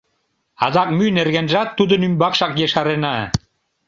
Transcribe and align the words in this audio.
Адак 0.65 0.89
мӱй 0.97 1.09
нергенжат 1.17 1.69
тудын 1.77 2.01
ӱмбакшак 2.07 2.51
ешарена. 2.65 3.15